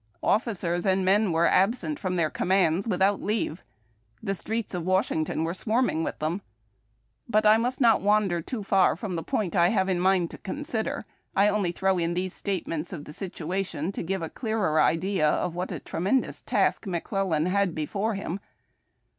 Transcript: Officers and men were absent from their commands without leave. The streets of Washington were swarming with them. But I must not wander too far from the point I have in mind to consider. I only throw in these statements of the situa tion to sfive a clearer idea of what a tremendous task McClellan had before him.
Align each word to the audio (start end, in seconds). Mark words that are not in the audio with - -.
Officers 0.23 0.83
and 0.83 1.05
men 1.05 1.31
were 1.31 1.45
absent 1.45 1.99
from 1.99 2.15
their 2.15 2.31
commands 2.31 2.87
without 2.87 3.21
leave. 3.21 3.63
The 4.23 4.33
streets 4.33 4.73
of 4.73 4.83
Washington 4.83 5.43
were 5.43 5.53
swarming 5.53 6.03
with 6.03 6.17
them. 6.17 6.41
But 7.29 7.45
I 7.45 7.57
must 7.57 7.79
not 7.79 8.01
wander 8.01 8.41
too 8.41 8.63
far 8.63 8.95
from 8.95 9.15
the 9.15 9.21
point 9.21 9.55
I 9.55 9.67
have 9.67 9.87
in 9.89 9.99
mind 9.99 10.31
to 10.31 10.39
consider. 10.39 11.05
I 11.35 11.49
only 11.49 11.71
throw 11.71 11.99
in 11.99 12.15
these 12.15 12.33
statements 12.33 12.91
of 12.91 13.05
the 13.05 13.11
situa 13.11 13.63
tion 13.63 13.91
to 13.91 14.03
sfive 14.03 14.25
a 14.25 14.29
clearer 14.31 14.81
idea 14.81 15.29
of 15.29 15.53
what 15.53 15.71
a 15.71 15.79
tremendous 15.79 16.41
task 16.41 16.87
McClellan 16.87 17.45
had 17.45 17.75
before 17.75 18.15
him. 18.15 18.39